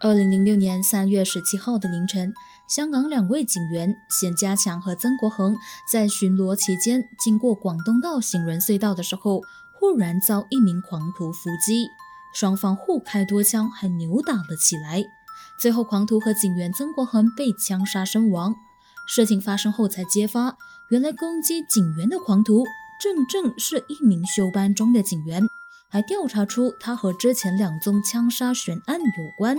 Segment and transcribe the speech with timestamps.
[0.00, 2.32] 二零零六年三月十七号的凌晨，
[2.68, 5.56] 香港两位警员冼家强和曾国恒
[5.90, 9.42] 在巡逻期间，经过广东道行人隧道的时候，
[9.74, 11.88] 忽然遭一名狂徒伏击，
[12.32, 15.02] 双方互开多枪，还扭打了起来。
[15.58, 18.54] 最后，狂徒和警员曾国恒被枪杀身亡。
[19.08, 20.56] 事情发生后才揭发，
[20.90, 22.64] 原来攻击警员的狂徒
[23.00, 25.42] 正正是一名休班中的警员，
[25.90, 29.56] 还调查出他和之前两宗枪杀悬案有关。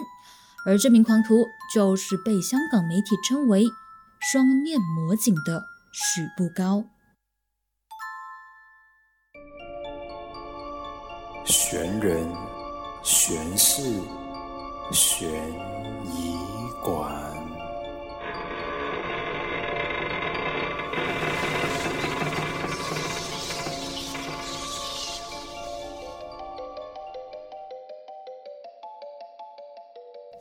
[0.66, 3.66] 而这名狂徒就是被香港媒体称为
[4.32, 6.84] “双面魔警”的许步高。
[11.46, 12.28] 悬人、
[13.04, 13.82] 悬事、
[14.92, 15.30] 悬
[16.06, 16.36] 疑
[16.84, 17.19] 馆。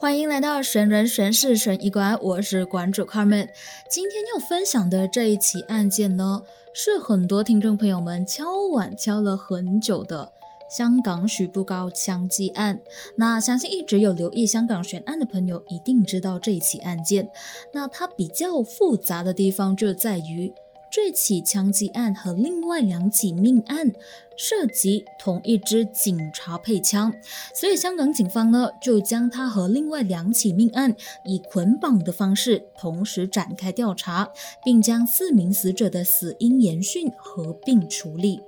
[0.09, 3.47] 欢迎来到神人神事神医馆，我是馆主 Carmen。
[3.91, 6.41] 今天要分享的这一起案件呢，
[6.73, 10.33] 是很多听众朋友们敲碗敲了很久的
[10.71, 12.81] 香港许步高枪击案。
[13.17, 17.29] 那相信一直有留意香港悬案的朋友一定知道这一起案件。
[17.75, 20.51] 那它比较复杂的地方就在于。
[20.91, 23.93] 这起枪击案和另外两起命案
[24.37, 27.13] 涉及同一支警察配枪，
[27.55, 30.95] 所以香港警方呢就将它和另外两起命案
[31.25, 34.31] 以捆绑的方式同时展开调查，
[34.65, 38.41] 并将四名死者的死因言讯合并处理。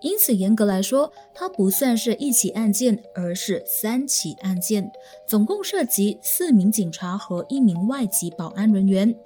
[0.00, 4.92] 因此，严格来说，它不算是一起案件，而是三起案件，
[5.26, 9.16] 总共涉及四名警察和一名外籍保安人员。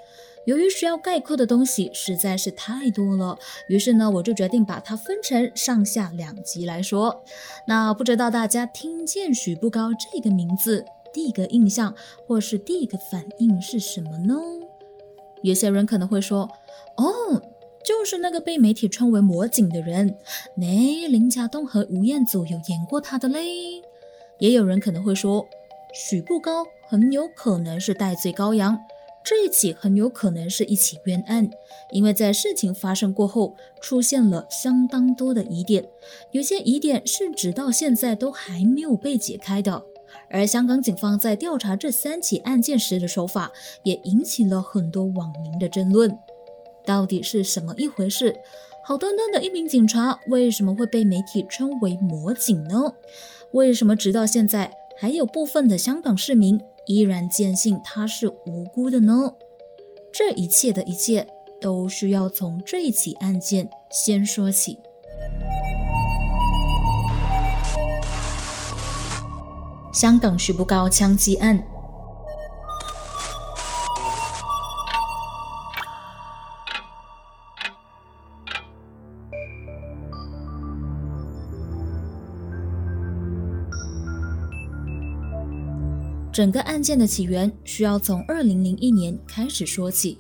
[0.45, 7.23] 由于需要概括的东西实在是太多了，于是呢，我就决定把它分成上下两集来说。
[7.67, 11.95] 那不知道大家听见许步高这个名字，第一个印象
[12.27, 14.35] 或是第一个反应是什么呢？
[15.43, 16.49] 有些人可能会说
[16.99, 17.41] ：“哦，
[17.85, 20.17] 就是那个被媒体称为“魔警”的人，
[20.57, 20.67] 那
[21.09, 23.83] 林家栋和吴彦祖有演过他的嘞。”
[24.39, 25.47] 也有人可能会说
[25.95, 28.77] ：“许步高很有可能是戴罪羔羊。”
[29.25, 31.49] 这一起很有可能是一起冤案，
[31.91, 35.85] 因为在事情发生过后，出现了相当多的疑点，
[36.33, 39.85] 有些疑点是直到现在都还没有被解开的。
[40.29, 43.53] 而香港警方在调查这三起案件时的手法，
[43.85, 46.19] 也引起了很多网民的争论。
[46.85, 48.37] 到底是什么一回事？
[48.85, 52.93] 好端端的一名警察，为什么会被媒体称为“魔警”呢？
[53.53, 56.61] 为什么直到现在还有部分的香港市民？
[56.87, 59.35] 依然坚信他是无辜的呢？
[60.13, 61.27] 这一切的一切
[61.61, 64.79] 都需要从这一起案件先说起。
[69.93, 71.72] 香港徐步高枪击案。
[86.33, 90.17] 整个案件的起源需要从二零零一年开始说起。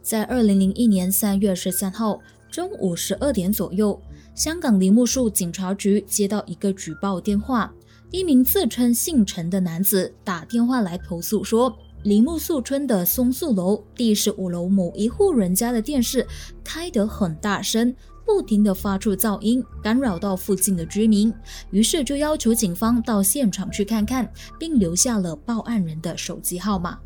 [0.00, 2.20] 在二零零一年三月十三号
[2.52, 4.00] 中午十二点左右，
[4.32, 7.74] 香港梨木树警察局接到一个举报电话，
[8.12, 16.24] 一名自称姓陈的男子打电话来投诉说，梨木树村的松树楼第十五楼某一户人家的电视
[16.62, 17.92] 开得很大声。
[18.32, 21.34] 不停地发出噪音，干扰到附近的居民，
[21.72, 26.96] 于是就要求警方到现场去看看，并留下了报案人的手机号码。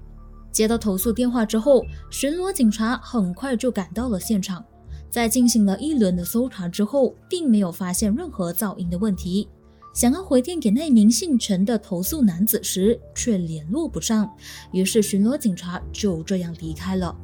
[0.53, 4.63] 接到投诉电话之后，巡逻警察很快就赶到了现场，
[5.11, 9.49] 在进行了一轮的搜查之后，并没有发现任何噪音的问题。
[9.95, 14.31] 想要回电给那名姓陈的投诉男子时，却联络不上，
[14.73, 17.17] 于是巡逻警察就这样离开了。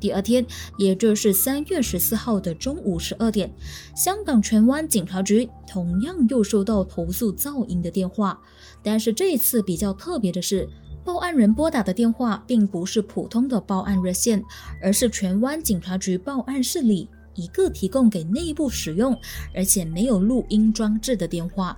[0.00, 0.44] 第二天，
[0.78, 3.52] 也就是三月十四号的中午十二点，
[3.94, 8.40] 香港荃湾警察局同样又收到投诉噪音的电话。
[8.82, 10.68] 但是这一次比较特别的是，
[11.04, 14.42] 报案人拨打的电话并不是普通的报案热线，
[14.82, 19.18] 而是荃湾警察局报案室里一个提供给内部使用，
[19.54, 21.76] 而且没有录音装置的电话。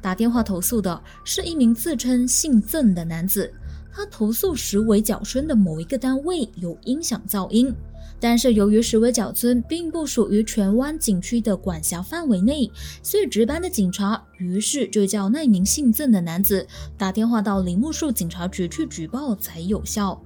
[0.00, 3.52] 打电话投诉的是一名自称姓曾的男子。
[3.98, 7.74] 他投诉石围角村的某一个单位有音响噪音，
[8.20, 12.70] 但是由于石围角村并不属于荃湾景区的管辖范围内，
[13.02, 16.64] 所以值班的警察于是就叫那名姓郑的男子
[16.96, 20.22] 打电话到铃木树警察局去举报才有效。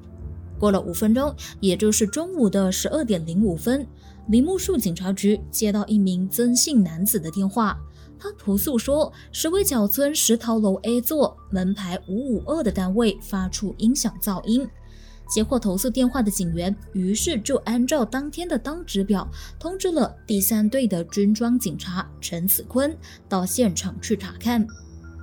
[0.58, 3.86] 过了五分钟，也就是中午的十二点零五分，
[4.28, 7.80] 铃木树警察局接到一名曾姓男子的电话。
[8.22, 14.64] 他投诉说，石围角村石桃楼 A 座门牌五五二的单位发出音响噪音。
[15.28, 19.28] 接获投诉电话的警员，于是就按照当天的当值表，
[19.58, 22.96] 通知了第三队的军装警察陈子坤
[23.28, 24.64] 到现场去查看。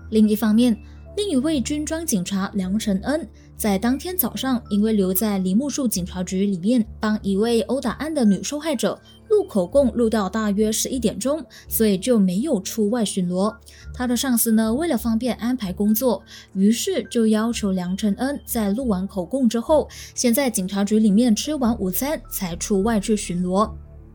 [0.09, 0.77] 另一方面，
[1.15, 3.25] 另一位军装警察梁承恩。
[3.55, 8.99] 在当天早上，因为留在梨木树警察局里面帮一位殴打案的女受害者
[9.29, 13.55] 录口供，录到大约十一点钟，所以就没有出外巡逻。
[13.93, 16.21] 他的上司呢，为了方便安排工作，
[16.53, 23.71] 于是就要求梁承恩在录完口供之后，先在警察局里面吃完午餐，才出外去巡逻。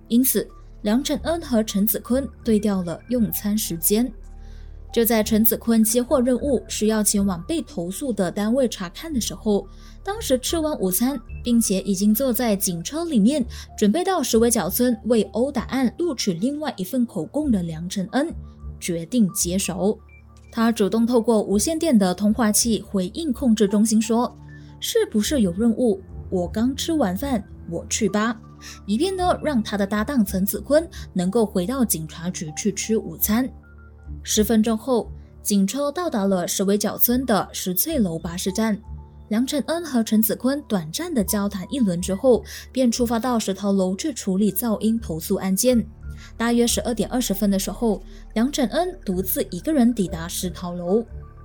[0.08, 0.46] 因此，
[0.82, 4.12] 梁承恩和陈子坤对调了用餐时间。
[4.92, 9.66] 就在陈子坤接获任务，需要前往被投诉的单位查看的时候，
[10.04, 13.44] 当时吃完午餐，并且已经坐在警车里面，
[13.76, 18.32] 准备到石围角村为殴打案录取另外一份口供的梁承恩，
[18.78, 19.98] 决定接手。
[20.52, 24.36] 他主动透过无线电的通话器回应控制中心说
[24.78, 26.00] ：“是不是有任务？
[26.30, 28.38] 我刚吃完饭，我去吧。”
[28.86, 33.50] 以便呢，让他的搭档陈子坤能够回到警察局去吃午餐。
[34.22, 35.10] 十分钟后，
[35.42, 38.80] 警车到达了石围角村的石翠楼巴士站。
[39.28, 45.84] 梁承恩和陈子坤短暂的交谈一轮之后，便出发到石头楼去处理噪音投诉案件。
[46.36, 48.02] 大约十二点二十分的时候，
[48.34, 51.04] 梁承恩独自一个人抵达石头楼。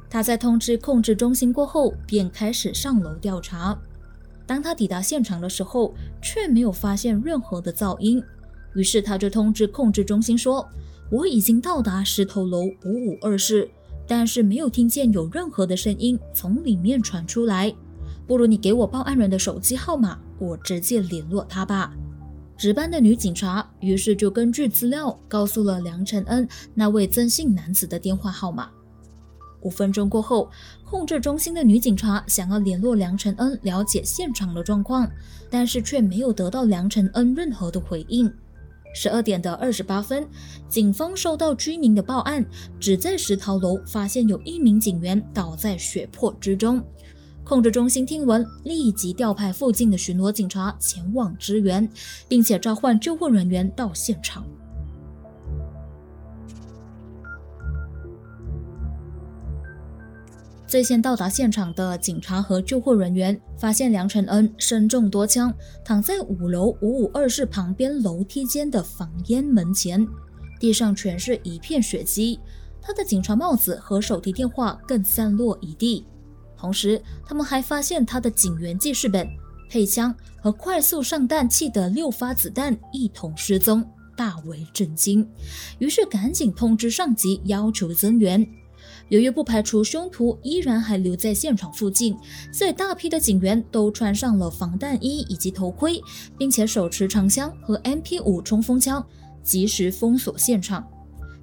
[0.10, 3.80] 他在通知控制中心过后，便开始上楼调查。
[4.46, 8.22] 当他抵达现场的时候，却没有发现任何的噪音，
[8.76, 10.68] 于是他就通知控制中心说。
[11.12, 13.68] 我已经到达石头楼五五二室，
[14.10, 17.72] 但是没有听见有任何的声音从里面传出来。
[18.26, 21.94] 不如你给我报案人的手机号码，我直接联络他吧。
[22.58, 28.72] 值班的女警察于是就根据资料告诉了梁承恩那位曾姓男子的电话号码。
[29.62, 30.50] 五分钟过后，
[30.84, 35.08] 控制中心的女警察想要联络梁承恩了解现场的状况，
[35.52, 38.34] 但是却没有得到梁承恩任何的回应。
[38.94, 40.28] 十二点的二十八分，
[40.68, 42.46] 警方收到居民的报案，
[42.80, 46.84] 只在石桃楼发现有一名警员倒在血泊之中。
[47.44, 51.90] 控制中心听闻，立即调派附近的巡逻警察前往支援，
[52.28, 54.46] 并且召唤救护人员到现场。
[60.70, 65.52] 最先到达现场的警察和救护人员发现梁承恩身中多枪，
[65.84, 70.08] 躺在五楼五五二室旁边楼梯间的房烟门前，
[70.60, 72.40] 地上全是一片血迹。
[72.80, 76.06] 他的警察帽子和手提电话更散落一地。
[76.56, 79.28] 同时，他们还发现他的警员记事本、
[79.72, 83.84] 配枪和快速上弹器的六发子弹一同失踪，
[84.16, 85.28] 大为震惊。
[85.80, 88.48] 于是赶紧通知上级，要求增援。
[89.10, 92.16] 由于不排除凶徒依然还留在现场附近，
[92.54, 96.02] 所以大批的警员都穿上了防弹衣以及头盔，
[96.38, 99.06] 并且手持长枪和 MP5 冲锋枪，
[99.44, 100.88] 及时封锁现场。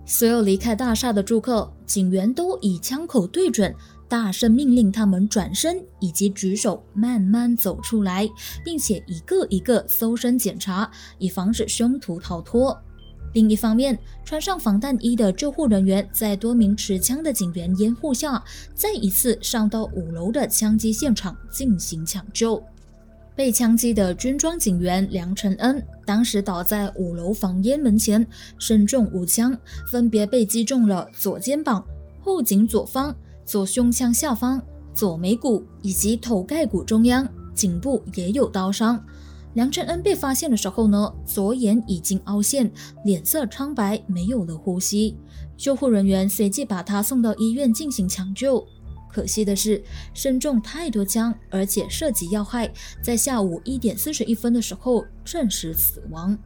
[0.05, 3.75] 所有离开大厦的住客，警员都以枪口对准，
[4.09, 8.29] 大声命令他们转身以及举手，慢慢走出来，
[8.65, 10.89] 并且一个一个搜身检查，
[11.19, 12.79] 以防止凶徒逃脱。
[13.33, 18.43] 另一方面，穿上防弹衣的救护人员在多名持枪的警员掩护下，
[18.75, 22.63] 再一次上到五楼的枪击现场进行抢救。
[23.35, 28.27] 被枪击的军装警员梁承恩当时倒在五楼房烟门前，
[28.59, 29.55] 身中五枪，
[29.93, 31.85] 分别被击中了左肩膀、
[32.23, 34.63] 后颈左方、左胸腔下方、
[34.95, 39.05] 左眉骨以及头盖骨中央，颈部也有刀伤。
[39.57, 42.71] 梁承恩被发现的时候呢，左眼已经凹陷，
[43.07, 45.17] 脸色苍白，没有了呼吸。
[45.57, 48.63] 救护人员随即把他送到医院进行抢救。
[49.11, 49.83] 可惜的是，
[50.13, 52.71] 身中太多枪，而且涉及要害，
[53.03, 56.37] 在下午一点四十一分的时候证实死亡。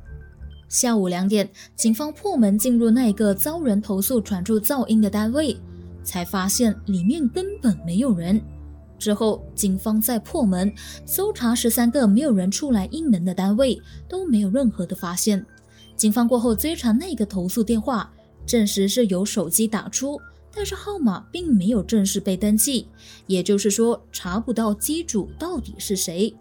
[0.69, 5.57] 下午两点，警方破门进入那个遭人投诉传出噪音的单位，
[6.05, 8.41] 才发现里面根本没有人。
[9.01, 10.73] 之后，警方在破门
[11.07, 15.45] 搜查十三个没有人出来应门的单位，都没有任何的发现。
[15.97, 18.13] 警方过后追查那个投诉电话，
[18.47, 20.21] 证实是由手机打出，
[20.55, 22.87] 但是号码并没有正式被登记，
[23.27, 26.33] 也就是说查不到机主到底是谁。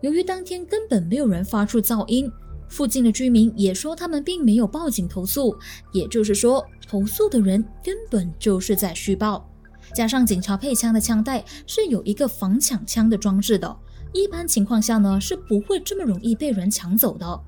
[0.00, 2.30] 由于当天根本没有人发出噪音，
[2.68, 5.56] 附近的居民也说他们并没有报警投诉，
[5.92, 9.48] 也就是说投诉的人根本就是在虚报。
[9.94, 13.76] 加上警察配枪的枪带是有一个防抢枪的装置的，
[14.12, 17.40] 一般情况下呢是不会这么容易被人抢走的。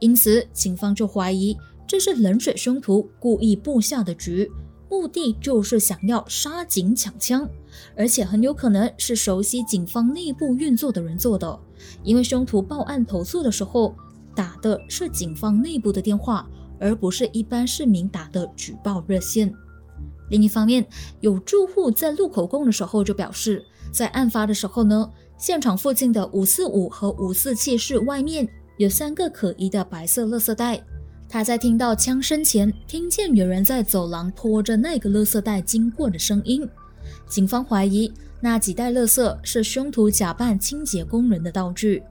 [0.00, 1.56] 因此，警方就怀疑
[1.86, 4.50] 这是冷水凶徒故意布下的局，
[4.90, 7.48] 目的就是想要杀警抢枪，
[7.96, 11.56] 而且很有可能是熟悉警方内部运作的人做的，
[12.02, 13.94] 因为凶徒报案投诉的时候
[14.34, 16.48] 打的是警方内部的电话，
[16.80, 19.54] 而不是一般市民打的举报热线。
[20.32, 20.84] 另一方面，
[21.20, 23.62] 有住户在录口供的时候就表示，
[23.92, 28.48] 在案发的时候呢，现场附近的五四五和五四七室外面
[28.78, 30.82] 有三个可疑的白色垃圾袋。
[31.28, 36.66] 他在听到枪声前，听见有人在走廊拖着那个垃圾袋经过的声音。
[37.28, 38.10] 警方怀疑
[38.40, 42.02] 那几袋垃圾是凶徒假扮清洁工人的道具。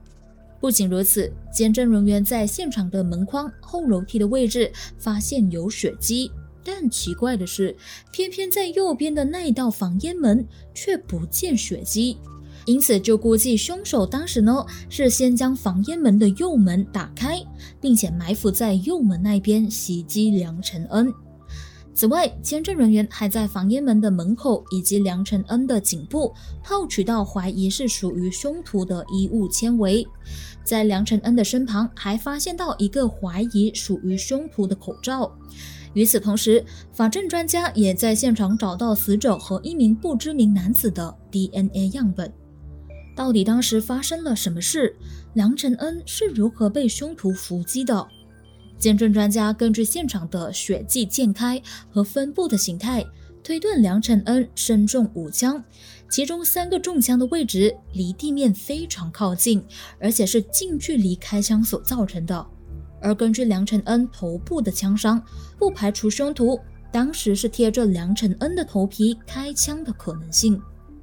[0.60, 6.30] 不仅如此，监证人员在现场的门框后楼梯的位置发现有血迹。
[6.64, 7.76] 但奇怪的是，
[8.12, 12.16] 偏偏在右边的那一道防烟门却不见血迹，
[12.66, 17.42] 因此就估计凶手当时呢是先将防烟门的右门打开，
[17.80, 21.12] 并且埋伏在右门那边袭击梁承恩。
[21.94, 26.32] 此外，监证人员还在防烟门的门口以及梁承恩的颈部
[26.64, 30.06] 套取到怀疑是属于凶徒的衣物纤维，
[30.64, 35.30] 在梁承恩的身旁还发现到一个怀疑属于凶徒的口罩。
[35.94, 42.32] 与此同时，法证专家也在现场找到死者和一名不知名男子的 DNA 样本。
[43.14, 44.96] 到底当时发生了什么事？
[45.34, 48.06] 梁承恩是如何被凶徒伏击的？
[48.78, 53.04] 鉴证专家根据现场的血迹溅开和分布的形态，
[53.44, 55.62] 推断梁承恩身中五枪，
[56.10, 59.62] 其中三个中枪的位置离地面非常靠近，
[60.00, 62.46] 而且是近距离开枪所造成的。
[63.02, 65.20] 而根据梁承恩头部的枪伤，
[65.58, 66.58] 不排除凶徒
[66.92, 70.60] 当时是贴着梁承恩的头皮开枪的可能性。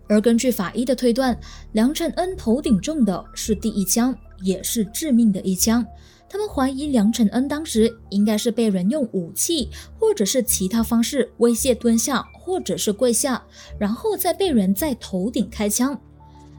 [0.08, 1.38] 而根据法医的推断，
[1.74, 5.86] 梁承恩头顶中的是第一枪，也是致命的一枪。
[6.28, 13.44] 他们怀疑梁承恩当时应该是被人用武器或者是其他方式威胁蹲下，或者是跪下，
[13.78, 16.00] 然后再被人在头顶开枪。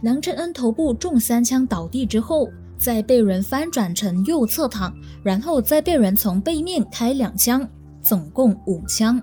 [0.02, 2.50] 梁承恩头部中三枪倒地之后。
[2.80, 7.68] 再被人翻转成右侧躺，然后再被人从背面开两枪，
[8.02, 9.22] 总共五枪。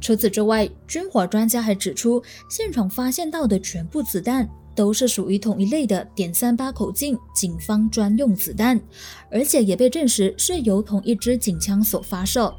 [0.00, 8.78] 除此之外，军火专家还指出，现场发现到的全部子弹都是属于同一类的点三八口径警方专用子弹，
[9.30, 12.52] 而且也被证实是由同一支警枪所发射。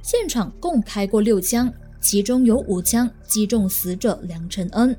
[0.00, 1.70] 现场共开过六枪，
[2.00, 4.96] 其中有五枪击中死者梁承恩。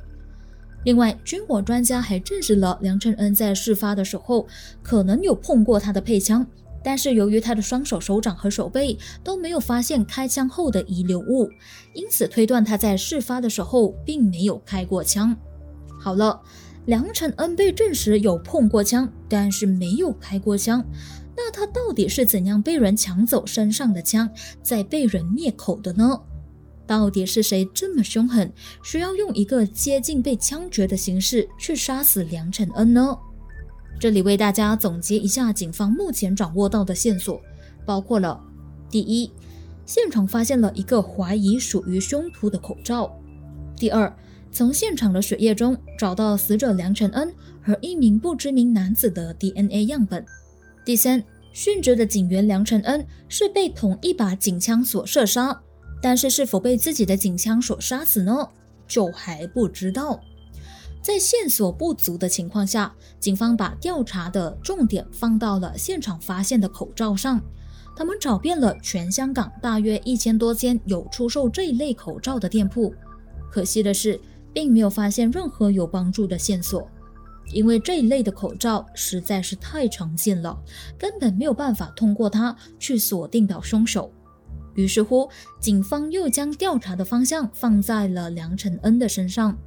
[0.88, 4.48] 另外，军火专家还证实了梁承恩在事发的时候
[4.82, 6.48] 可能有碰过他的配枪，
[6.82, 11.50] 但是由于他的双手、手掌和手背都没有发现开枪后的遗留物，
[11.94, 15.36] 因此推断他在事发的时候并没有开过枪。
[16.00, 16.42] 好了，
[16.86, 20.82] 梁承恩被证实有碰过枪，但是没有开过枪，
[21.36, 24.30] 那他到底是怎样被人抢走身上的枪，
[24.64, 26.18] 再被人灭口的呢？
[26.88, 28.52] 到底是谁这么凶狠，
[28.82, 33.16] 需要用一个接近被枪决的形式去杀死梁承恩呢？
[34.00, 37.42] 这里为大家总结一下警方目前掌握到的线索，
[37.86, 38.40] 包括了：
[38.90, 39.30] 第一，
[39.86, 43.10] 现场发现了一个怀疑属于凶徒的口罩；
[43.76, 44.16] 第二，
[44.52, 50.24] 从现场的血液中找到死者梁承恩和一名不知名男子的 DNA 样本；
[50.86, 51.22] 第三，
[51.54, 55.60] 殉职的警员梁承恩是被同一把警枪所射杀。
[56.02, 58.50] 但是是否被自己的警枪所杀死呢？
[58.88, 60.20] 就还不知道。
[61.02, 67.42] 在线索不足的情况下，警方把调查的重点放到了现场发现的口罩上。
[67.96, 72.94] 他们找遍了全香港大约一千多间有出售这一类口罩的店铺，
[73.50, 74.20] 可惜的是，
[74.54, 76.88] 并没有发现任何有帮助的线索。
[77.54, 80.56] 因为这一类的口罩实在是太常见了，
[80.98, 84.12] 根本没有办法通过它去锁定到凶手。
[84.78, 85.28] 于是乎，
[85.60, 89.58] 警方又将调查的方向放在了梁承恩的身上。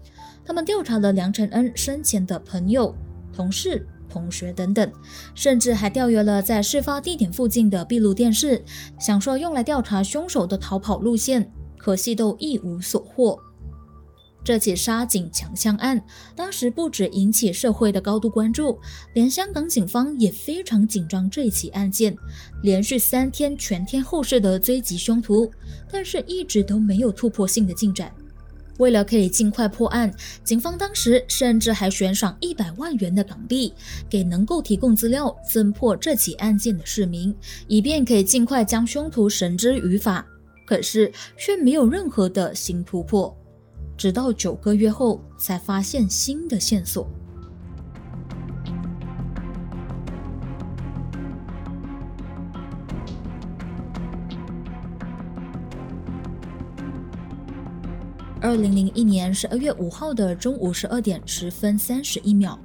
[0.45, 2.95] 他们调查了梁承恩生前的朋友、
[3.33, 4.91] 同事、同学等等，
[5.35, 8.65] 甚至还调阅了在事发地点附近的闭路电视，
[9.01, 13.37] 想说用来调查凶手的逃跑路线，可惜都一无所获。
[14.43, 16.03] 这起杀警强枪案，
[16.35, 18.79] 当时不止引起社会的高度关注，
[19.15, 22.17] 连香港警方也非常紧张这起案件，
[22.63, 25.51] 连续三天全天候式的追击凶徒，
[25.91, 28.13] 但是一直都没有突破性的进展。
[28.79, 30.11] 为了可以尽快破案，
[30.43, 33.75] 警方当时甚至还悬赏一百万元的港币
[34.09, 37.35] 给能够提供资料侦破这起案件的市民，
[37.69, 40.27] 以便可以尽快将凶徒绳之于法。
[40.65, 43.37] 可是却没有任何的新突破。
[44.01, 47.07] 直到九个月后才发现新的线索。
[58.41, 62.59] 二零零一年十二月五号的中午十二点十分三十一秒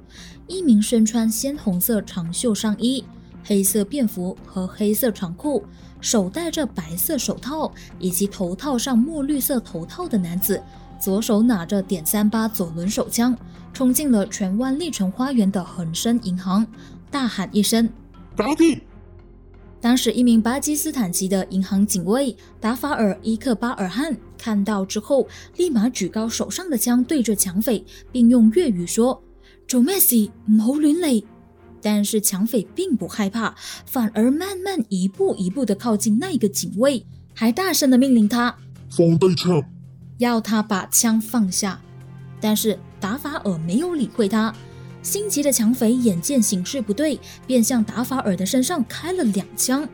[0.46, 3.04] 一名身穿鲜红色长袖上衣
[3.44, 5.62] 黑色便服和黑色长裤
[6.00, 10.58] 手戴着白色手套以及头套上墨绿色头套的男子
[10.98, 13.36] 左手拿着点三八左轮手枪，
[13.72, 16.66] 冲进了荃湾丽城花园的恒生银行，
[17.10, 17.88] 大喊一声
[18.36, 18.80] ：“打底！”
[19.78, 29.22] 当时，一名巴基斯坦籍的银行警卫达法尔·伊克巴尔汗看到之后，立马举高手上的枪对着抢匪，并用粤语说
[29.68, 30.28] ：“做咩事？
[30.50, 31.22] 唔好乱嚟！”
[31.82, 38.56] 但是抢匪并不害怕，反而慢慢一步一步的靠近那个警卫，还大声的命令他
[38.90, 39.62] 放低枪，
[40.18, 41.80] 要他把枪放下。
[42.40, 44.54] 但是达法尔没有理会他。
[45.02, 49.88] 心急的抢匪眼见形势不对，便向达法尔的身上开了两枪。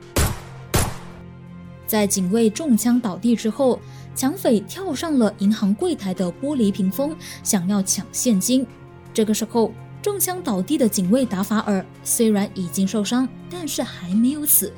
[1.86, 3.78] 在警卫中枪倒地之后，
[4.14, 8.66] 抢匪跳上了银行柜台的玻璃屏风，想要抢现金。
[9.12, 14.72] 这个时候，中枪倒地的警卫达法尔虽然已经受伤，但是还没有死。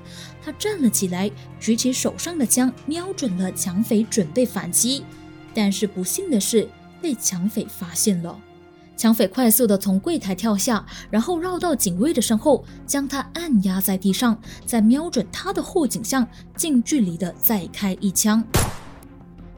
[0.44, 5.04] 他站了起来，举起手上的枪，瞄准了抢匪，准备反击。
[5.54, 6.68] 但是不幸的是，
[7.00, 8.36] 被抢匪发现了。
[8.96, 18.42] 抢匪快速地从柜台跳下，然后绕到警卫的身后，将他按压在地上，再瞄准他的后颈项，近距离的再开一枪。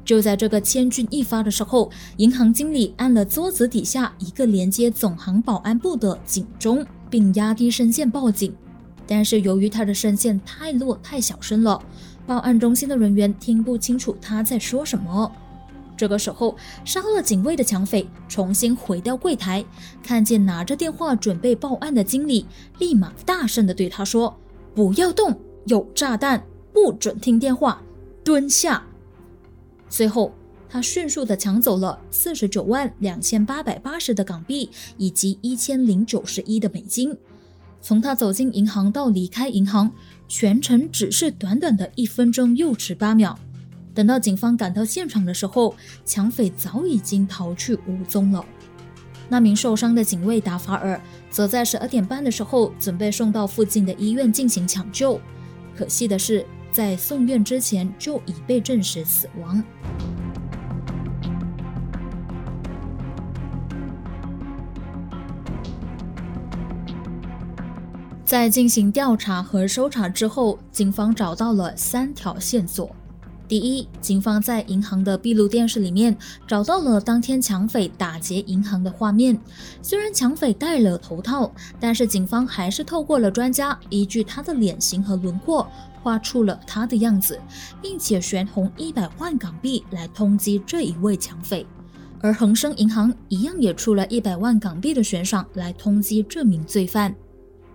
[0.05, 8.55] 就在这个千钧一发的时候，银行经理按了桌子底下一个连接总行保安部的警钟，并压低声线报警。
[9.07, 11.81] 但是由于他的声线太弱、太小声了，
[12.27, 15.31] 报案中心的人员听不清楚他在说什么。
[15.97, 19.65] 这个时候，杀了警卫的抢匪重新回到柜台，
[20.03, 22.47] 看见拿着电话准备报案的经理，
[22.79, 24.39] 立马大声的对他说
[24.75, 27.83] ：“不要动，有炸弹，不准听电话，
[28.23, 28.85] 蹲下。”
[29.89, 30.33] 随后，
[30.69, 37.17] 他迅速的抢走了四十九万两千八百八十的港币以及一千零九十一的美金。
[37.81, 39.93] 从他走进银行到离开银行，
[40.27, 43.39] 全程只是短短的一分钟又十八秒。
[43.97, 48.45] 等到警方赶到现场的时候，抢匪早已经逃去无踪了。
[49.31, 55.19] 那名受伤的警卫达法尔则在十二点半的时候准备送到附近的医院进行抢救，
[55.75, 59.65] 可惜的是，在送院之前就已被证实死亡。
[68.27, 72.95] 在进行调查和搜查之后，警方找到了三条线索。
[73.49, 76.17] 第一，警方在银行的闭路电视里面
[76.49, 79.39] 找到了当天抢匪打劫银行的画面。
[79.83, 85.65] 虽然抢匪戴了头套，但是警方还是透过了专家，依据他的脸型和轮廓，
[86.03, 87.39] 画出了他的样子，
[87.81, 91.65] 并且悬红一百万港币来通缉这一位抢匪。
[92.21, 97.15] 而恒生银行一样也出了一百万港币的悬赏来通缉这名罪犯。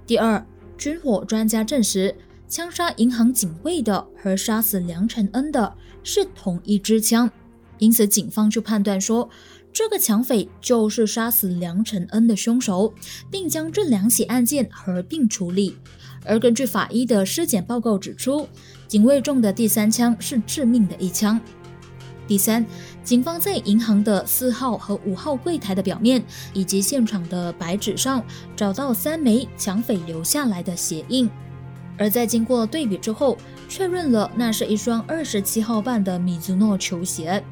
[0.06, 0.46] 第二，
[0.78, 2.14] 军火专家证实。
[2.52, 7.32] 枪杀银行警卫的和杀死梁承恩的是同一支枪，
[7.78, 9.30] 因此警方就判断说，
[9.72, 12.94] 这个抢匪就是杀死梁承恩的凶手，
[13.32, 15.78] 并将这两起案件合并处理。
[16.26, 18.46] 而根据法医的尸检报告指出，
[18.86, 21.40] 警卫中的第三枪是致命的一枪。
[22.28, 22.66] 第三，
[23.02, 26.22] 警方在银行的四号和五号柜台的表面
[26.54, 28.22] 以及现场的白纸上
[28.58, 31.30] 找到三枚抢匪留下来的鞋印。
[32.02, 33.38] 而在经过对比之后，
[33.70, 37.44] 确认了那是一双二十七号半的米祖诺球鞋。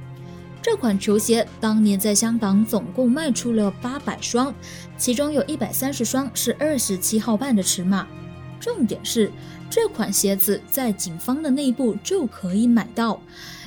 [0.59, 4.51] 这款球鞋当年在香港总共卖出了八百双，
[4.97, 8.07] 其中有一百三十双是二十七号半的尺码。
[8.59, 9.31] 重点是
[9.69, 13.21] 这款鞋子在警方的内部就可以买到，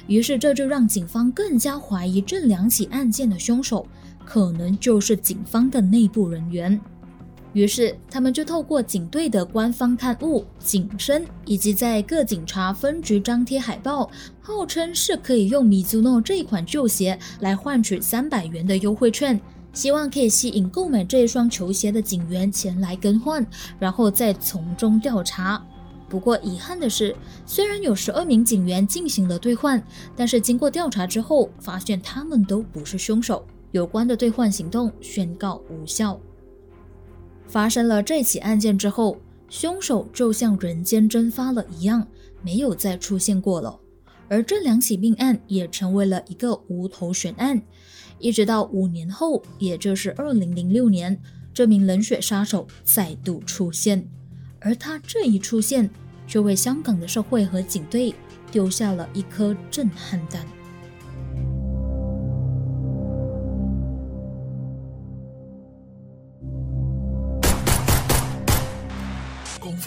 [0.09, 3.87] 于是这就让警方更加怀疑这两起案件的凶手
[4.25, 6.81] 可能就是警方的内部人员。
[7.53, 14.11] 于是，他们就透过警队的官方刊物《警声》，以及在各警察分局张贴海报，
[14.41, 19.39] 号称是可以用米祖诺这款旧鞋来换取三百元的优惠券，
[19.75, 23.47] 希望可以吸引购买这一双球鞋的警员前来更换，
[23.79, 25.63] 然后再从中调查。
[26.09, 29.83] 不过，遗憾的是，虽然有十二名警员进行了兑换，
[30.17, 36.19] 但是经过调查之后，发现他们都不是凶手，有关的兑换行动宣告无效。
[37.53, 42.09] 发生了这起案件之后，凶手就像人间蒸发了一样，
[42.43, 43.79] 没有再出现过了。
[44.31, 47.61] 而这两起命案也成为了一个无头悬案，
[48.19, 51.21] 一直到五年后，也就是二零零六年，
[51.53, 54.09] 这名冷血杀手再度出现。
[54.59, 55.91] 而他这一出现，
[56.27, 58.15] 却为香港的社会和警队
[58.51, 60.43] 丢下了一颗震撼弹。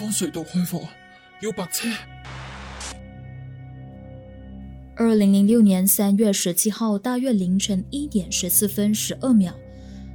[0.06, 0.80] 方隧道開放，
[1.40, 1.88] 要白車。
[4.94, 9.52] 二零零六年三月十七号大约凌晨一点十四分十二秒，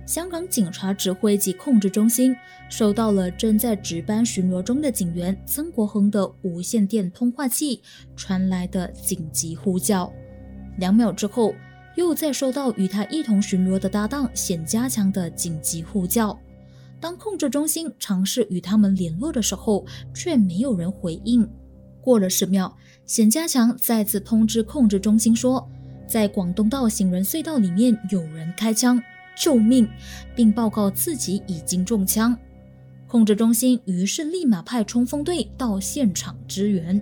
[0.08, 2.34] 香港警察指挥及控制中心
[2.70, 7.82] 收到了正在值班巡逻中的警员曾国恒的无线电通话器
[8.16, 10.12] 传来的紧急呼叫。
[10.78, 11.54] 两秒之后，
[11.98, 16.40] 又再收到与他一同巡逻的搭档冼家强的紧急呼叫。
[17.02, 21.46] 当控制中心尝试与他们联络的时候，却没有人回应。
[22.00, 25.68] 过了十秒，冼家强再次通知控制中心说，
[26.08, 29.02] 在广东道行人隧道里面有人开枪，
[29.36, 29.90] 救命，
[30.36, 32.38] 并报告自己已经中枪。
[33.08, 37.02] 控制中心于是立马派冲锋队到现场支援。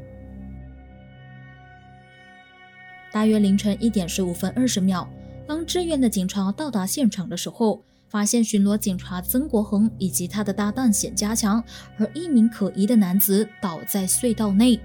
[3.12, 5.08] 大约凌晨一点十五分二十秒，
[5.46, 11.64] 当支援的警察到达现场的时候，发现巡逻警察曾国恒以及他的搭档冼家强
[11.98, 14.80] 和一名可疑的男子倒在隧道内。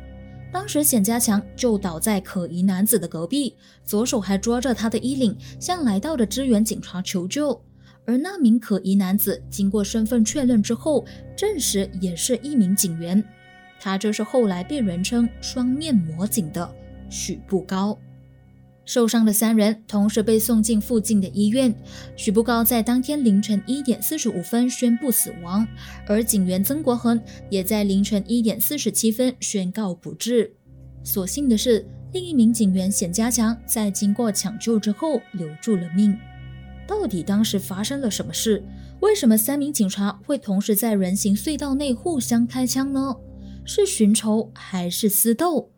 [0.52, 7.60] 当时冼家强就倒在可疑男子的隔壁，左手还抓着他的衣领，向来到的支援警察求救。
[8.06, 13.24] 而那名可疑男子经过身份确认之后，证实也是一名警员，
[13.80, 16.70] 他就是后来被人称“双面魔警的
[17.08, 17.98] 许步高。
[18.84, 21.74] 受伤的三人同时被送进附近的医院。
[22.16, 25.66] 许步高在当天凌晨一点四十五分宣布死亡，
[26.06, 30.54] 而警员曾国恒也在凌晨一点四十七分宣告不治。
[31.02, 36.16] 所幸的是，另一名警员冼家强在经过抢救之后留住了命。
[36.86, 38.62] 到底当时发生了什么事？
[39.00, 43.14] 为什么三名警察会同时在人行隧道内互相开枪呢？
[43.66, 45.70] 是寻仇还是私斗？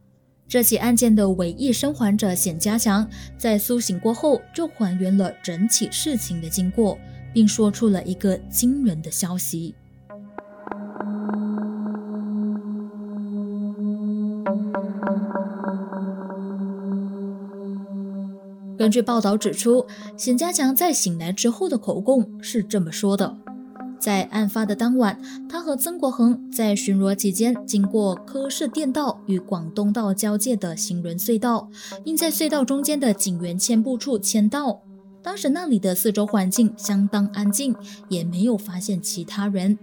[0.48, 6.96] 这起案件的唯一生还者冼家祥，在苏醒过后就还原了整起事情的经过，
[7.32, 9.74] 并说出了一个惊人的消息。
[18.78, 19.85] 根据报道指出，
[20.16, 23.37] 冼家强在醒来之后的口供是这么说的。
[23.98, 31.68] 在案发的当晚，他和曾国恒在巡逻期间经过柯士甸道与广东道交界的行人隧道，
[32.04, 34.80] 并在隧道中间的警员签布处签到。
[35.22, 37.74] 当时那里的四周环境相当安静，
[38.09, 39.76] 也没有发现其他人。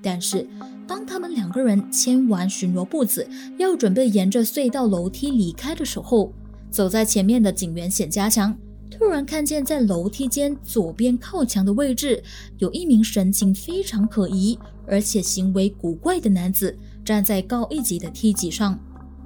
[0.00, 0.46] 但是，
[0.86, 3.26] 当他们两个人签完巡逻簿子，
[3.58, 6.32] 要准备沿着隧道楼梯离开的时候，
[6.70, 8.56] 走在前面的警员显加强。
[8.96, 12.22] 突然看见在楼梯间左边靠墙的位置，
[12.58, 18.78] 有一名神情非常可疑，而且行为古怪的男子站在高一级的梯级上。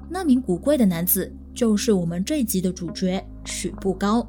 [0.09, 4.27] 那名古怪的男子就是我们这一集的主角许步高。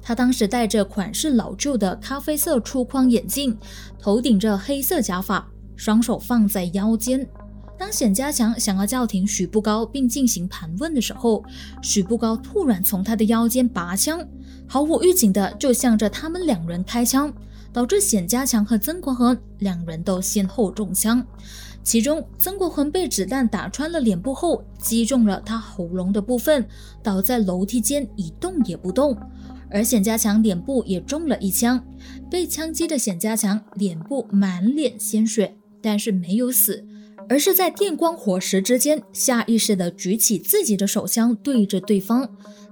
[0.00, 3.58] 他当时戴着款式老旧的咖啡色粗框眼镜，
[3.98, 7.28] 头顶着黑色假发，双手放在腰间。
[7.78, 11.44] 当冼家强想要叫停许步高并进行盘问的时候，
[11.82, 14.26] 许步高突然从他的腰间拔枪，
[14.66, 17.32] 毫无预警的就向着他们两人开枪，
[17.72, 21.24] 导致冼家强和曾国恒两人都先后中枪。
[21.82, 26.66] 其中，曾国恒被子弹打穿了脸部后，击中了他喉咙的部分，
[27.00, 29.14] 倒在楼梯间一动也不动；
[29.70, 31.80] 而冼家强脸部也中了一枪，
[32.28, 36.84] 被枪击的冼家强脸部满脸鲜血，但是没有死。
[37.28, 42.28] 而是在电光火石之间，下意识地举起自己的手枪对着对方，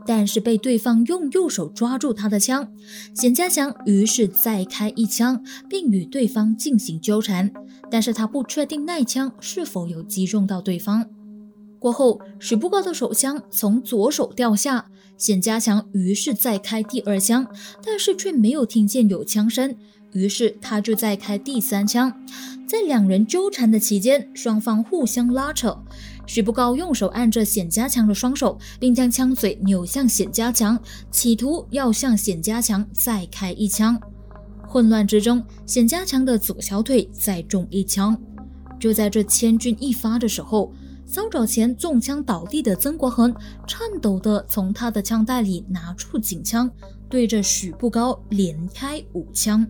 [0.07, 2.73] 但是被对方用右手抓住他的枪。
[3.15, 7.53] 冼家強於是再开一枪，并与对方进行纠缠，
[7.91, 11.07] 但是他不确定那枪是否有击中到对方。
[11.79, 14.87] 过后，史布高的手枪从左手掉下，
[15.19, 17.47] 冼家强于是再开第二枪，
[17.85, 19.77] 但是却没有听见有枪声。
[20.15, 22.11] 于是他就再开第三枪，
[22.67, 25.77] 在两人纠缠的期间，双方互相拉扯。
[26.27, 30.79] 许步高用手按着冼家强的双手，并将枪嘴扭向冼家强，
[31.11, 34.01] 企图要向冼家强再开一枪。
[34.67, 38.17] 混乱之中，冼家强的左小腿再中一枪。
[38.81, 40.73] 就在这千钧一发的时候，
[41.07, 43.35] 稍早前中枪倒地的曾国恒
[43.67, 46.71] 颤抖地从他的枪袋里拿出警枪，
[47.09, 49.67] 对着许步高连开五枪。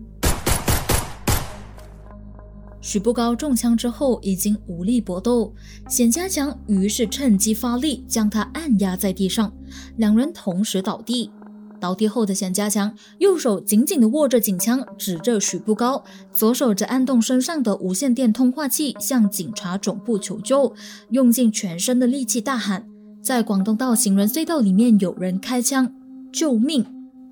[2.85, 5.51] 许步高中枪之后已经无力搏斗，
[5.89, 9.51] 冼家强于是趁机发力将他按压在地上，
[9.97, 11.31] 两人同时倒地。
[11.79, 20.71] 倒地后的冼家强右手紧紧地握着警枪，指着许步高，左手则按动身上的无线电通话器向警察总部求救，
[21.09, 22.85] 用尽全身的力气大喊
[23.19, 25.91] ：“在广东道行人隧道里面有人开枪，
[26.31, 26.85] 救命！”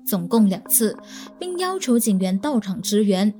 [0.04, 0.96] 总共两次，
[1.38, 3.32] 并要求警员到场支援。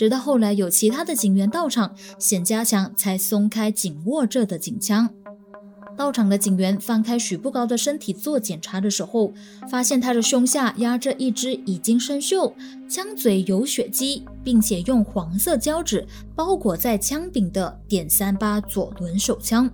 [0.00, 5.10] 直到后来有其他的警员到场，冼家强才松开紧握着的警枪。
[5.94, 9.30] 到场的警员翻开许不高的身体做检查的时候，
[9.70, 12.50] 发现他的胸下压着一只已经生锈、
[12.88, 19.70] 枪嘴有血迹，并且用黄色胶纸包裹在枪柄的点三八左轮手枪。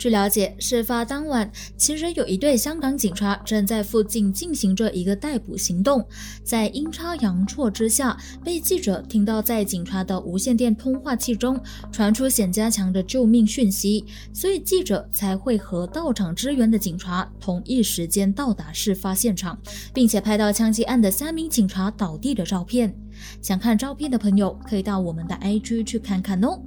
[0.00, 6.02] 据了解，事发当晚，其实有一对香港警察正在附近进行着一个逮捕行动。
[6.42, 11.60] 在阴差阳错之下，被记者听到在警察的无线电通话器中
[11.92, 19.60] 传出显家强的救命讯息，所以记者才会和到场支援的警察同一时间到达事发现场，
[19.92, 22.96] 并且拍到枪击案的三名警察倒地的照片。
[23.42, 26.58] 想看照片的朋友，可以到我们的 IG 去看看哦。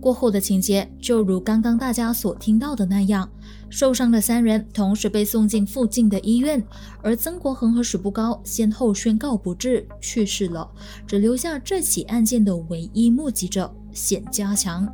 [0.00, 3.28] 过后的情节就如刚刚大家所听到的那样，
[3.68, 6.62] 受伤的三人同时被送进附近的医院，
[7.02, 10.70] 而曾国恒和史不高先后宣告不治去世了，
[11.06, 14.88] 只留下这起案件的唯一目击者冼家强。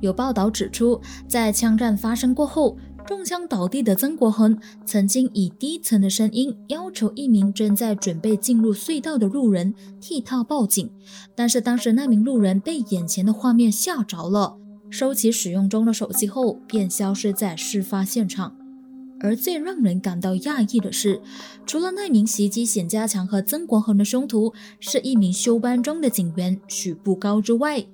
[0.00, 2.76] 有报道指出，在枪战发生过后。
[3.06, 10.90] 中枪倒地的曾国恒曾经以低沉的声音要求一名正在准备进入隧道的路人替他报警，
[11.34, 14.56] 但是当时那名路人被眼前的画面吓着了，
[14.88, 18.56] 收起使用中的手机后便消失在事发现场。
[19.24, 21.22] 而最让人感到讶异的是，
[21.64, 27.86] 除了那名袭击显家强和曾国恒的凶徒是一名休班中的警员许步高之外，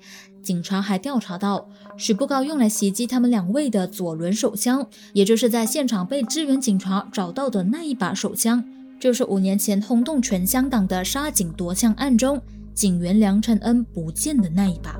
[0.43, 8.65] 警察还调查到，许步高用来袭击他们两位的左轮手枪，也就是在现场被支援警察找到的那一把手枪，
[8.99, 12.43] 就是五年前轰动全香港的杀警夺枪案中，
[12.75, 14.97] 警员梁承恩不见的那一把。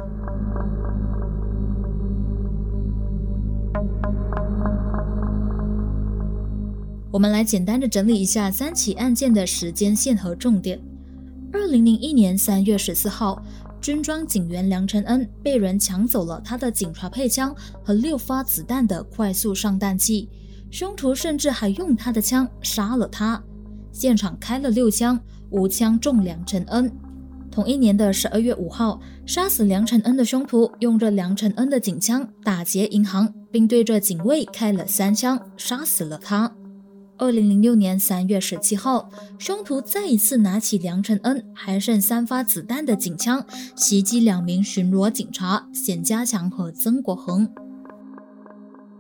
[7.11, 10.81] 我们来简单的整理一下三起案件的时间线和重点。
[11.53, 13.43] 二零零一年三月十四号。
[13.81, 20.29] 军装警员梁承恩被人抢走了他的警察配枪和六发子弹的快速上弹器，
[20.71, 23.43] 凶徒甚至还用他的枪杀了他。
[23.91, 25.19] 现场开了六枪，
[25.49, 26.93] 五枪中梁承恩。
[27.51, 36.53] 同一年的十二月五号，杀死梁承恩的凶徒用着梁承恩的警枪打劫银行，并对着警卫开了三枪，杀死了他。
[37.21, 43.45] 二零零六年三月十七号，凶徒再一次拿起梁承恩还剩三发子弹的警枪，
[43.77, 47.47] 袭击两名巡逻警察冼家强和曾国恒。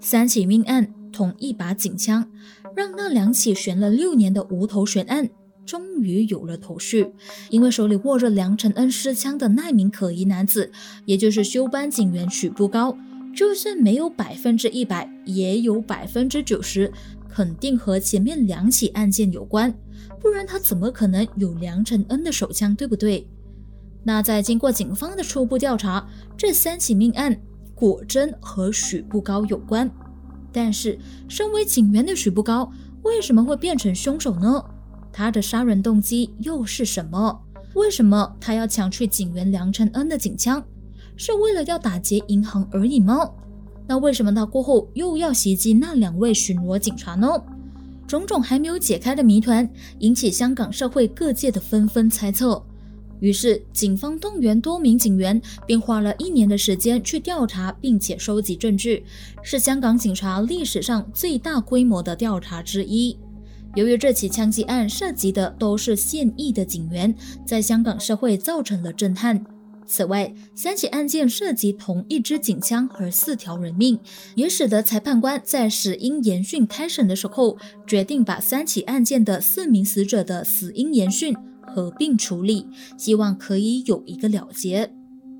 [0.00, 2.30] 三起命案，同一把警枪，
[2.76, 5.30] 让那两起悬了六年的无头悬案
[5.64, 7.14] 终于有了头绪。
[7.48, 10.70] 因为手里握着梁承恩尸枪的那名可疑男子，
[11.06, 12.98] 也就是休班警员许步高，
[13.34, 16.92] 就算没有百分之一百，也有百分之九十。
[17.32, 19.72] 肯定和前面两起案件有关，
[20.20, 23.26] 不然他怎么可能有梁承恩的手枪，对不对？
[24.02, 27.38] 那在经过警方的初步调查，这三起命案
[27.74, 29.90] 果真和许步高有关。
[30.52, 34.64] 但是，身为警员的许步高为什么会变成凶手呢？
[35.12, 37.40] 他的杀人动机又是什么？
[37.74, 40.64] 为什么他要抢去警员梁承恩的警枪？
[41.16, 43.30] 是为了要打劫银行而已吗？
[43.90, 47.26] 那为什么他过后又要袭击那两位巡逻警察呢？
[48.06, 52.64] 种种还没有解开的谜团，引起香港社会各界的纷纷猜测。
[53.18, 59.04] 于是，警方动员多名警员，并花了一年的时间去调查，并且收集证据，
[59.42, 63.18] 是香港警察历史上最大规模的调查之一。
[63.74, 67.12] 由于这起枪击案涉及的都是现役的警员，
[67.44, 69.44] 在香港社会造成了震撼。
[69.90, 73.98] 此外，三起案件涉及同一支警枪和四条人命，
[74.36, 84.92] 也使得裁判官在死因研讯开审的时候，决定把三起案件的四名死者的死因研讯合并处理，希望可以有一个了结。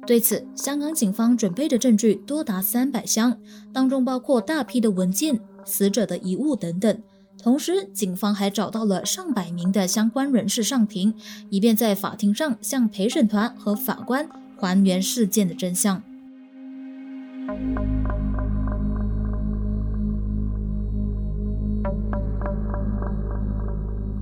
[0.05, 3.39] 对此，香港警方准备的证据多达三百箱，
[3.73, 7.01] 当中包括大批的文件、死者的遗物等等。
[7.43, 11.15] 同时，警方还找到了上百名的相关人士上庭，
[11.49, 16.03] 以便在法庭上向陪审团和法官还原事件的真相。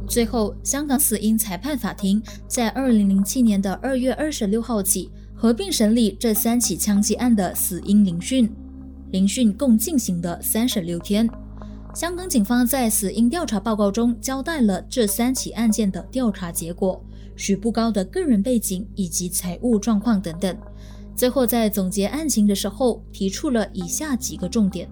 [0.06, 8.48] 最后，香港死因裁判法庭在二零零七年的二月二十六号起合并审理这三起枪击案的死因聆讯，
[9.10, 11.28] 聆讯共进行了三十六天。
[11.98, 20.56] 香港警方在死因调查报告中交代了这三起案件的调查结果、许步高的个人背景以及财务状况等等。
[21.16, 24.88] 最后在总结案情的时候，提出了以下几个重点：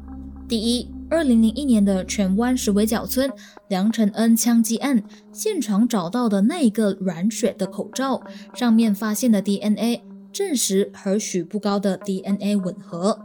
[0.49, 3.31] 第一，二零零一年的荃湾石围角村
[3.69, 5.01] 梁承恩枪击案
[5.33, 8.21] 现场找到的那一个软血的口罩，
[8.53, 13.16] 上面发现的 DNA 证实和许步高的 DNA 吻合。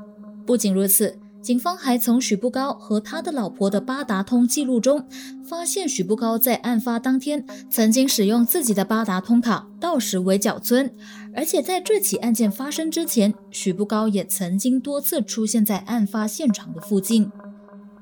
[0.46, 1.18] 不仅如此。
[1.42, 5.08] 警方还从许步高和他的老婆的八达通记录中，
[5.44, 10.94] 发现许步高在案发当天曾经使用自己的八达通卡到时围角村，
[11.36, 17.32] 而且在这起案件发生之前，许步高也曾经多次出现在案发现场的附近。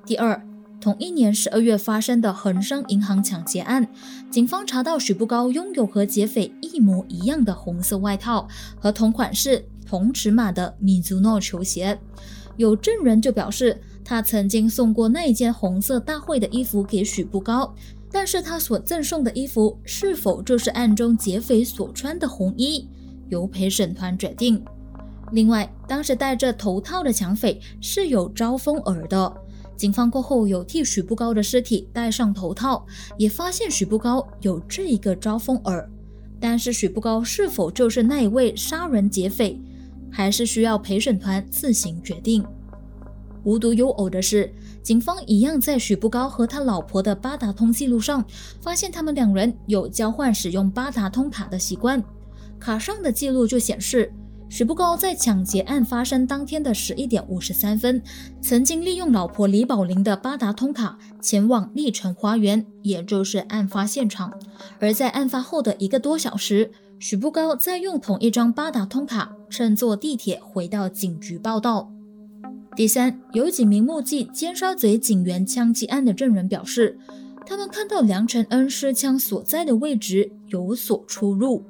[0.06, 0.46] 第二，
[0.82, 3.88] 同一年十二月发生的恒生银行抢劫案，
[4.30, 11.98] 警方查到许步高拥有和劫匪一模一样的红色外套和同款式、同尺码的米祖诺球鞋。
[12.60, 17.74] 有证人就表示，他曾经送过那件红色大会的衣服给许步高，
[18.12, 22.86] 但是他所赠送的衣服是否就是案中劫匪所穿的红衣，
[23.30, 24.62] 由陪审团决定。
[25.32, 29.34] 另外，当时戴着头套的抢匪是有招风耳的，
[29.78, 32.86] 警方过后有替许步高的尸体戴上头套，
[33.18, 35.90] 也发现许步高有这一个招风耳，
[36.42, 39.58] 但是许步高是否就是那一位杀人劫匪？
[40.12, 42.46] 还是需要陪审团自行决定。
[43.46, 48.24] 无独有偶的是，警方一样在许步高和他老婆的八达通记录上，
[48.60, 52.04] 发现他们两人有交换使用八达通卡的习惯。
[52.60, 54.12] 卡上的记录就显示，
[54.50, 58.04] 许步高在抢劫案发生当天的十一点五十三分，
[58.42, 64.34] 曾经利用老婆李宝玲的八达通卡前往丽城花园，也就是案发现场。
[64.80, 66.72] 而在案发后的一个多小时。
[67.02, 71.90] 许步高再用同一张八达通卡乘坐地铁回到警局报道。
[72.76, 77.00] 第三，有几名目击尖沙咀警员枪击案的证人表示，
[77.46, 81.64] 他们看到梁承恩失枪所在的位置有所出入。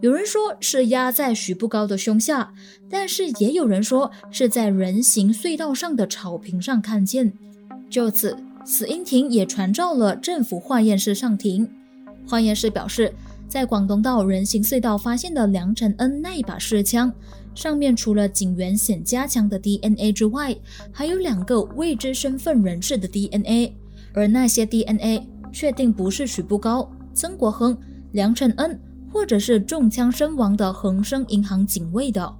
[0.00, 2.54] 有人说是压在许步高的胸下，
[2.88, 7.34] 但是也有人说是在人行隧道上的草坪上看见。
[7.90, 11.70] 就此，死因庭也传召了政府化验室上庭。
[12.26, 13.12] 化验室表示。
[13.50, 17.12] 在广东道人行隧道发现的梁承恩那一把试枪，
[17.52, 20.56] 上面除了警员显加强的 DNA 之外，
[20.92, 23.74] 还有两个未知身份人士的 DNA，
[24.14, 27.76] 而那些 DNA 确定不是许步高、曾国恒、
[28.12, 28.80] 梁承恩，
[29.12, 32.32] 或者是中枪身亡的恒生银行警卫的。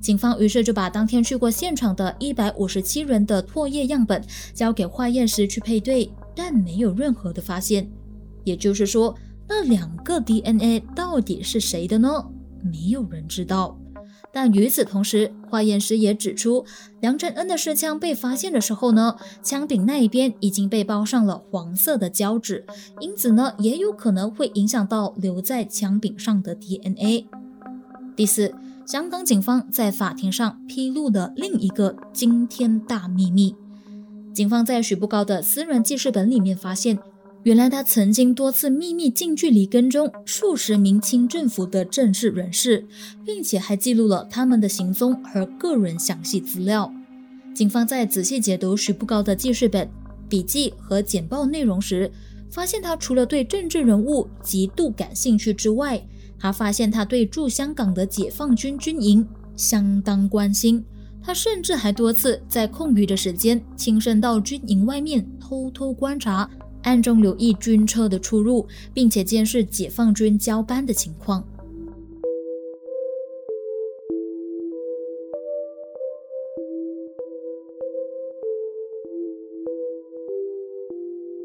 [0.00, 4.20] 警方于是就把当天去过现场的一百五十七人的唾液样本
[4.52, 7.88] 交给化验师去配对，但没有任何的发现。
[8.42, 9.16] 也就是说。
[9.48, 12.26] 那两个 DNA 到底是谁的呢？
[12.62, 13.78] 没有人知道。
[14.30, 16.66] 但与此同时，化验师也指出，
[17.00, 22.66] 梁振恩的试枪被发现的时候呢，枪柄那一边已经被包上了黄色的胶纸，
[23.00, 27.26] 因此呢，也有可能会影响到留在枪柄上的 DNA。
[28.14, 33.56] 第四，香港警方在法庭上披露的另一个惊天大秘密：
[34.34, 36.98] 警方在许步高的私人记事本里面发现。
[37.44, 42.84] 原来他曾经多次秘密近距离跟踪数十名清政府的政治人士，
[43.24, 46.92] 并且还记录了他们的行踪和个人详细资料。
[47.54, 49.88] 警方在仔细解读徐步高的记事本、
[50.28, 52.10] 笔记和简报内容时，
[52.50, 56.04] 发现他除了对政治人物极度感兴趣之外，
[56.36, 60.84] 还发现他对驻香港的解放军军营相当关心。
[61.22, 66.48] 他甚至还多次在空余的时间亲身到军营外面偷偷观察。
[66.82, 71.46] 暗中留意军车的出入，并且监视解放军交班的情况。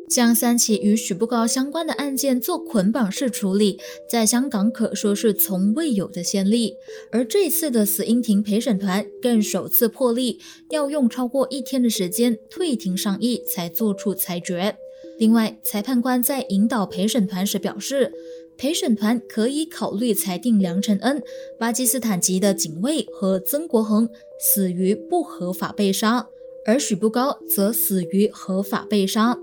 [0.09, 6.77] 将三起与许步高相关的案件做捆绑式处理，在香港可说是从未有的先例。
[7.11, 14.77] 而这次的死因庭陪审团更首次破例，要用超过一天的时间退庭商议，才做出裁决。
[15.23, 18.11] 另外，裁判官在引导陪审团时表示，
[18.57, 21.23] 陪审团可以考虑裁定梁承恩、
[21.57, 26.27] 巴基斯坦籍的警卫和曾国恒死于不合法被杀，
[26.65, 29.39] 而许步高则死于合法被杀。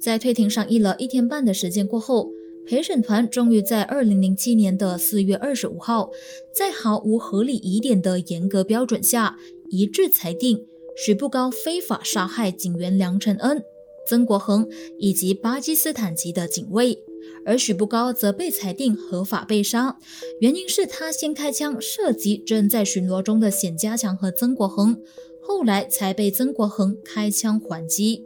[0.00, 2.30] 在退庭商议了一天半的时间过后，
[2.64, 6.12] 陪审团终于在二零零七年的四月二十五号，
[6.54, 9.36] 在毫无合理疑点的严格标准下，
[9.68, 10.64] 一致裁定
[10.96, 13.60] 许步高非法杀害警员梁承恩。
[14.08, 16.98] 曾国恒以及巴基斯坦籍的警卫，
[17.44, 19.98] 而许步高则被裁定合法被杀，
[20.40, 24.98] 原因是他先开枪射击正在巡逻中的冼家强和曾国恒，
[25.42, 28.24] 后来才被曾国恒开枪还击。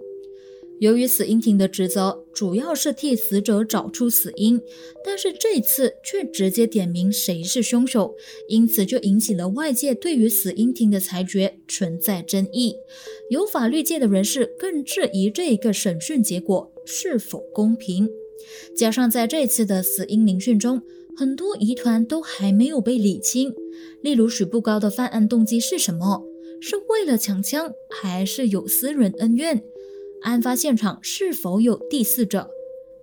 [0.83, 4.61] 由于死因庭的职责主要是替死者找出死因，
[5.05, 8.16] 但是这次却直接点名谁是凶手，
[8.49, 12.74] 因此就引起了外界对于死因庭的裁决存在争议。
[13.30, 18.09] 有法律界的人士更质疑这个审讯结果是否公平。
[18.76, 20.83] 加上在这次的死因聆讯中，
[21.16, 23.55] 很多疑团都还没有被理清，
[24.03, 26.24] 例如许步高的犯案动机是什么？
[26.61, 29.62] 是为了抢枪，还是有私人恩怨？
[30.22, 32.50] 案发现场是否有第四者？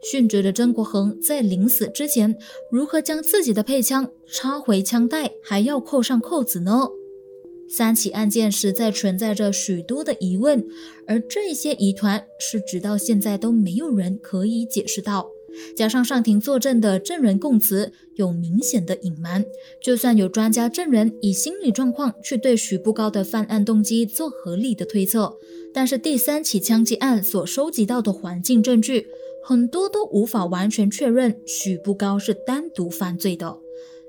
[0.02, 2.38] 殉职的曾国恒在临死之前
[2.72, 6.88] 如何将自己的配枪插回枪袋，还要扣上扣子呢？
[7.70, 10.66] 三起案件实在存在着许多的疑问，
[11.06, 15.30] 而这些疑团是直到现在都没有人可以解释到。
[15.76, 19.44] 加上上庭作证的证人供词有明显的隐瞒，
[19.84, 25.38] 就算有专家证人以心理状况去对许步高的犯案动机做合理的推测，
[25.74, 29.08] 但是第三起枪击案所收集到的环境证据
[29.44, 33.58] 很多都无法完全确认许步高是单独犯罪的。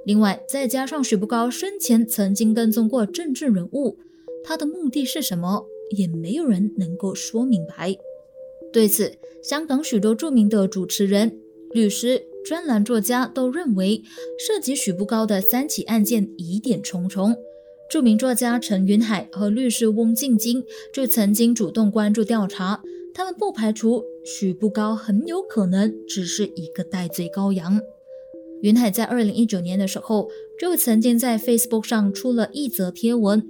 [0.06, 3.98] 另外，再加上许步高生前曾经跟踪过政治人物，
[4.42, 7.96] 他的目的是什么，也没有人能够说明白。
[8.72, 11.38] 对此，香港许多著名的主持人、
[11.72, 14.02] 律师、专栏作家都认为，
[14.38, 17.36] 涉及许步高的三起案件疑点重重。
[17.90, 20.64] 著名作家陈云海和律师翁静晶
[20.94, 22.80] 就曾经主动关注调查，
[23.12, 27.80] 他们不排除许步高很有可能只是一个戴罪羔羊。
[28.62, 30.28] 云海在二零一九年的时候，
[30.60, 33.40] 就曾经在 Facebook 上出了一则贴文，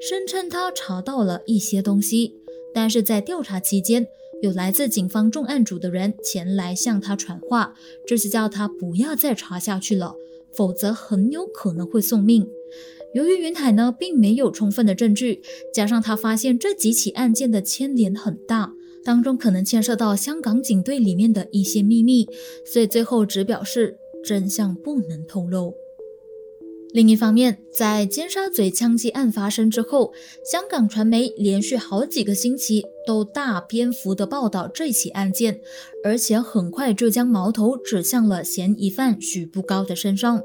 [0.00, 2.32] 声称他查到了一些东西，
[2.72, 4.06] 但是在调查期间。
[4.40, 7.74] 有来自警方重案组的人前来向他传话，
[8.08, 10.14] 就是叫他不要再查下去了，
[10.50, 12.48] 否则很有可能会送命。
[13.12, 15.42] 由于云海呢并没有充分的证据，
[15.72, 18.72] 加上他发现这几起案件的牵连很大，
[19.04, 22.28] 当中可能牵涉到香港警队里面的一些秘密，
[22.64, 25.74] 所以最后只表示真相不能透露。
[26.92, 30.12] 另一方面，在尖沙咀枪击案发生之后，
[30.44, 35.60] 香港传媒连续好几个星期都大篇幅的报道这起案件，
[36.02, 40.42] 而且很快就将矛头指向了嫌疑犯许步高的身上。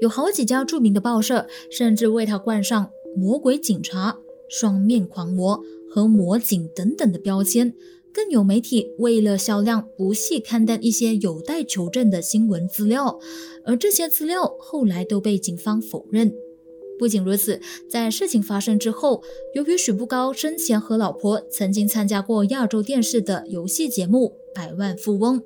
[0.00, 4.16] 有好几家著名的报社甚至为他冠上“魔鬼警察
[4.48, 7.74] ”“双面狂魔”和“魔警”等等的标签。
[8.12, 13.18] 更有媒体为了销量，不惜刊登一些有待求证的新闻资料，
[13.64, 16.32] 而这些资料后来都被警方否认。
[16.98, 19.22] 不仅如此，在事情发生之后，
[19.54, 25.40] 由于许步高生前和老婆曾经参加过亚洲电视的游戏节目《百万富翁》，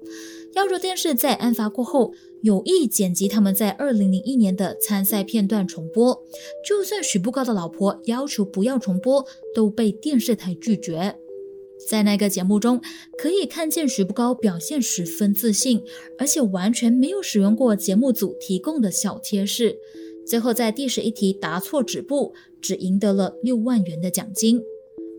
[0.54, 6.22] 亚洲电视在案发过后有意剪辑他们在2001年的参赛片段重播，
[6.66, 11.18] 就算许步高的老婆要求不要重播，都被电视台拒绝。
[11.88, 12.80] 在那个节目中，
[13.18, 15.82] 可以看见徐步高表现十分自信，
[16.18, 19.76] 而且完全没有使用过节目组提供的小贴士。
[20.26, 24.62] 最后在第十一题答错止步，只赢得了六万元的奖金。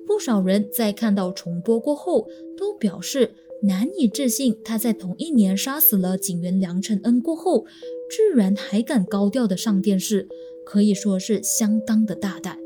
[0.08, 3.34] 不少人在看到重播过后，都表示
[3.64, 7.66] 难以置信，他在同一年杀死了警员梁承恩过后，
[8.10, 10.28] 居然还敢高调的上电视，
[10.66, 12.63] 可以说是相当的大胆。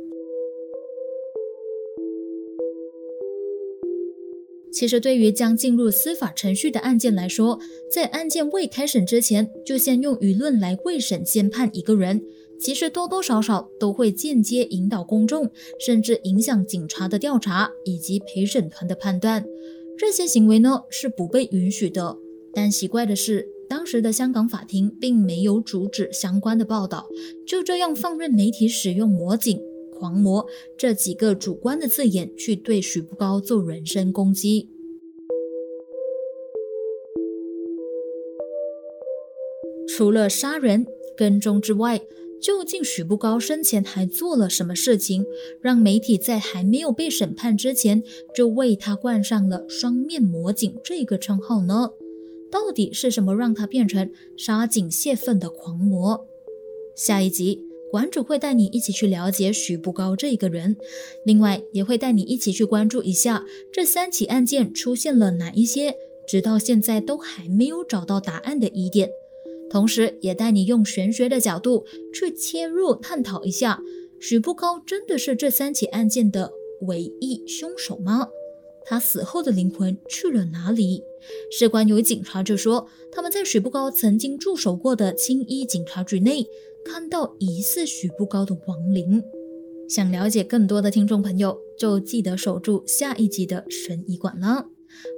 [4.78, 7.60] 其实，对于将进入司法程序的案件来说，
[7.92, 12.22] 在案件未开审之前，就先用舆论来未审先判一个人，
[12.60, 15.50] 其实多多少少都会间接引导公众，
[15.80, 19.44] 甚至影响警察的调查以及陪审团的判断。
[19.98, 22.16] 这些行为呢是不被允许的。
[22.54, 27.08] 但奇怪的是，当时的香港法庭并没有阻止相关的报道，
[27.48, 29.60] 就这样放任媒体使用“魔警”。
[29.98, 30.46] 狂魔
[30.78, 34.70] 这几个主观的字眼去对许步高做人身攻击。
[39.88, 40.86] 除了杀人
[41.16, 42.00] 跟踪之外，
[42.40, 45.26] 究竟许步高生前还做了什么事情，
[45.60, 48.04] 让媒体在还没有被审判之前
[48.36, 51.90] 就为他冠上了“双面魔警”这个称号呢？
[52.52, 56.28] 到底是什么让他变成杀警泄愤的狂魔？
[56.96, 57.67] 下一集。
[57.90, 60.76] 馆主会带你一起去了解许步高这一个人，
[61.24, 65.96] 另外也会带你一起去关注一下这三起案件出现了哪一些
[66.28, 69.10] 直到现在都还没有找到答案的疑点，
[69.70, 73.82] 同时也带你用玄学的角度去切入探讨一下，
[74.20, 78.28] 许步高真的是这三起案件的唯一凶手吗？
[78.86, 81.04] 他死后的灵魂去了哪里？
[81.52, 86.46] 事关有警察就说，他们在许步高曾经驻守过的青衣警察局内。
[86.88, 89.22] 看到疑似许不高的亡灵，
[89.90, 94.70] 想了解更多的听众朋友就记得守住下一集的神医馆了。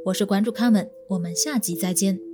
[0.06, 2.29] 我是关注卡们，我们下集再见。